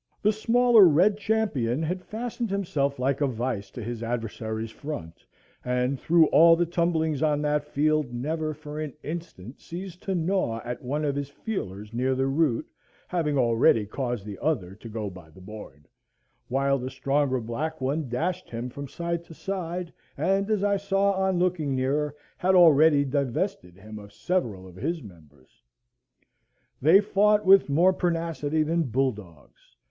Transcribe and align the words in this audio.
The 0.23 0.31
smaller 0.31 0.85
red 0.85 1.19
champion 1.19 1.83
had 1.83 2.01
fastened 2.03 2.49
himself 2.49 2.97
like 2.97 3.21
a 3.21 3.27
vice 3.27 3.69
to 3.69 3.83
his 3.83 4.01
adversary's 4.01 4.71
front, 4.71 5.23
and 5.63 5.99
through 5.99 6.25
all 6.29 6.55
the 6.55 6.65
tumblings 6.65 7.21
on 7.21 7.39
that 7.43 7.67
field 7.67 8.11
never 8.11 8.55
for 8.55 8.79
an 8.79 8.93
instant 9.03 9.59
ceased 9.59 10.01
to 10.01 10.15
gnaw 10.15 10.59
at 10.65 10.81
one 10.83 11.05
of 11.05 11.15
his 11.15 11.29
feelers 11.29 11.93
near 11.93 12.15
the 12.15 12.25
root, 12.25 12.65
having 13.09 13.37
already 13.37 13.85
caused 13.85 14.25
the 14.25 14.39
other 14.41 14.73
to 14.73 14.89
go 14.89 15.07
by 15.07 15.29
the 15.29 15.39
board; 15.39 15.87
while 16.47 16.79
the 16.79 16.89
stronger 16.89 17.39
black 17.39 17.79
one 17.79 18.09
dashed 18.09 18.49
him 18.49 18.71
from 18.71 18.87
side 18.87 19.23
to 19.25 19.35
side, 19.35 19.93
and, 20.17 20.49
as 20.49 20.63
I 20.63 20.77
saw 20.77 21.11
on 21.11 21.37
looking 21.37 21.75
nearer, 21.75 22.15
had 22.37 22.55
already 22.55 23.05
divested 23.05 23.77
him 23.77 23.99
of 23.99 24.11
several 24.13 24.67
of 24.67 24.77
his 24.77 25.03
members. 25.03 25.61
They 26.81 27.01
fought 27.01 27.45
with 27.45 27.69
more 27.69 27.93
pertinacity 27.93 28.63
than 28.63 28.85
bull 28.85 29.11
dogs. 29.11 29.75